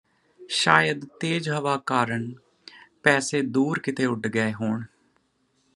ਸ਼ਾਇਦ 0.49 1.05
ਤੇਜ 1.19 1.49
ਹਵਾ 1.49 1.77
ਕਾਰਨ 1.85 2.31
ਪੈਸੇ 3.03 3.41
ਦੂਰ 3.41 3.79
ਕਿਤੇ 3.79 4.05
ਉਡ 4.05 4.27
ਗਏ 4.27 4.53
ਹੋਣ 4.53 4.83